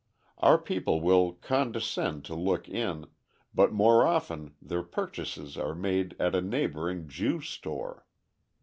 [0.39, 3.05] Our people will condescend to look in,
[3.53, 8.07] but more often their purchases are made at a neighbouring Jew store.